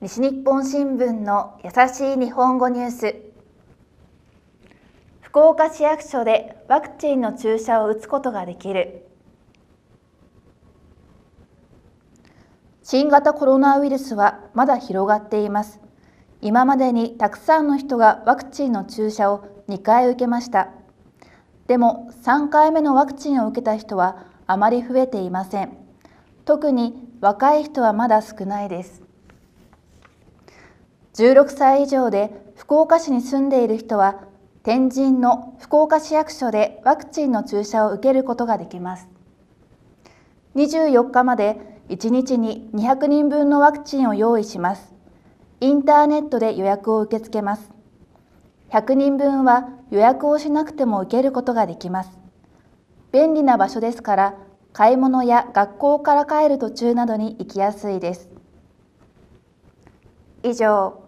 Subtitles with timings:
[0.00, 3.16] 西日本新聞の優しい日本語ニュース。
[5.20, 9.08] 福岡市役所でワクチンの注射を打つことができる。
[12.84, 15.80] 新型コロナウイルスはまだ広がっています。
[16.42, 20.68] 今までにたくさんの人がワクチンの注射を2回受けました。
[21.66, 25.76] でも3回目のワクチンを受けた人はあまり増えていません。
[26.44, 29.07] 特に若い人はまだ少ないです。
[31.18, 34.20] 16歳以上で福岡市に住んでいる人は
[34.62, 39.08] 天神の福岡市役所でワクチンの注射を受けることができます。
[40.54, 44.94] 24日まで1日に200人分のワクチンを用意します。
[45.60, 47.72] インターネットで予約を受け付けます。
[48.70, 52.16] 100人分は予約をしなくても受けることができます。
[53.10, 54.34] 便利な場所ですから
[54.72, 58.28] 買い物や学校から帰る途中などに行きやすいです。
[60.44, 61.07] 以上。